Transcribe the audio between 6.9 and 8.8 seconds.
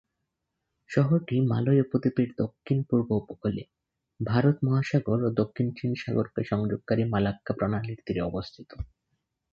Malacca প্রণালীর তীরে অবস্থিত।